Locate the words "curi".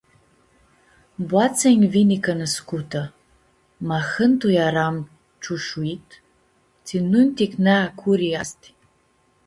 7.99-8.27